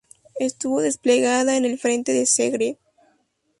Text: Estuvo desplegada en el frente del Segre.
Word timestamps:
Estuvo 0.39 0.81
desplegada 0.81 1.57
en 1.57 1.63
el 1.63 1.77
frente 1.77 2.11
del 2.11 2.25
Segre. 2.25 2.79